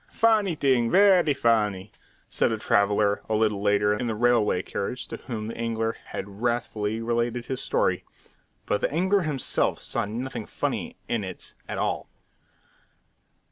"Funny 0.09 0.55
thing, 0.55 0.89
very 0.89 1.31
funny!" 1.31 1.91
said 2.27 2.51
a 2.51 2.57
traveller 2.57 3.21
a 3.29 3.35
little 3.35 3.61
later 3.61 3.93
in 3.93 4.07
the 4.07 4.15
railway 4.15 4.63
carriage, 4.63 5.07
to 5.07 5.17
whom 5.17 5.45
the 5.49 5.55
angler 5.55 5.95
had 6.05 6.41
wrathfully 6.41 6.99
related 6.99 7.45
his 7.45 7.61
story. 7.61 8.03
But 8.65 8.81
the 8.81 8.91
angler 8.91 9.21
himself 9.21 9.77
saw 9.77 10.05
nothing 10.05 10.47
funny 10.47 10.97
in 11.07 11.23
it 11.23 11.53
at 11.69 11.77
all. 11.77 12.09